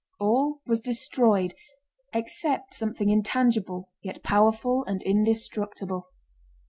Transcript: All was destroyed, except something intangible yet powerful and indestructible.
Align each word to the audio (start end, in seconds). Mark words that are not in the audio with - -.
All 0.19 0.61
was 0.65 0.81
destroyed, 0.81 1.53
except 2.11 2.73
something 2.73 3.11
intangible 3.11 3.91
yet 4.01 4.23
powerful 4.23 4.83
and 4.85 5.03
indestructible. 5.03 6.07